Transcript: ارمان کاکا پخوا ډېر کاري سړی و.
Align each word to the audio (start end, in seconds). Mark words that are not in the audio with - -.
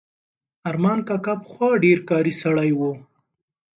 ارمان 0.69 0.99
کاکا 1.07 1.33
پخوا 1.43 1.69
ډېر 1.83 1.97
کاري 2.09 2.33
سړی 2.41 2.71
و. 2.75 2.81